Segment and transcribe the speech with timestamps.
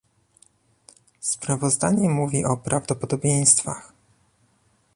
[1.19, 3.93] Sprawozdanie mówi o prawdopodobieństwach